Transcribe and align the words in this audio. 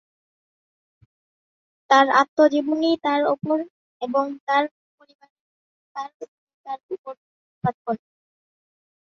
তার 1.89 2.07
আত্মজীবনী 2.21 2.91
তার 3.05 3.21
উপর 3.33 3.57
এবং 4.01 4.25
তার 4.47 4.63
পরিবারে 4.99 5.35
তার 5.95 6.09
ভূমিকার 6.21 6.79
উপর 6.95 7.13
দৃষ্টিপাত 7.21 7.75
করে। 7.85 8.01